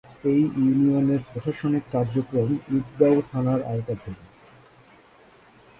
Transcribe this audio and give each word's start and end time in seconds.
এ 0.25 0.35
ইউনিয়নের 0.57 1.21
প্রশাসনিক 1.29 1.83
কার্যক্রম 1.91 2.47
ঈদগাঁও 2.69 3.19
থানার 3.31 3.59
আওতাধীন। 3.63 4.15